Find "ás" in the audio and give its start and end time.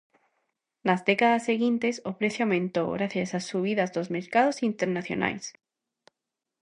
3.37-3.45